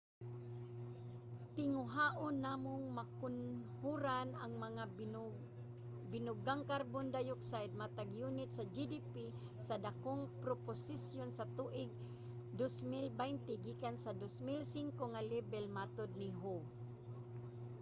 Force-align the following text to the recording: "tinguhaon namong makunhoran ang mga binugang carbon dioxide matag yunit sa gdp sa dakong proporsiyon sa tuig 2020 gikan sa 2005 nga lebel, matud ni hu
"tinguhaon 1.55 2.35
namong 2.45 2.83
makunhoran 2.99 4.29
ang 4.43 4.53
mga 4.65 4.83
binugang 6.13 6.61
carbon 6.71 7.05
dioxide 7.15 7.73
matag 7.81 8.09
yunit 8.21 8.49
sa 8.53 8.63
gdp 8.75 9.15
sa 9.67 9.75
dakong 9.85 10.23
proporsiyon 10.43 11.29
sa 11.33 11.45
tuig 11.57 11.91
2020 12.57 13.65
gikan 13.65 13.95
sa 14.03 14.11
2005 14.19 15.11
nga 15.13 15.21
lebel, 15.31 15.65
matud 15.75 16.11
ni 16.19 16.29
hu 16.39 16.55